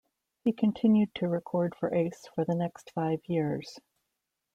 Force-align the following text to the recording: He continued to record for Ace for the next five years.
He 0.43 0.51
continued 0.51 1.13
to 1.13 1.27
record 1.27 1.75
for 1.75 1.93
Ace 1.93 2.25
for 2.33 2.43
the 2.43 2.55
next 2.55 2.89
five 2.95 3.19
years. 3.27 3.79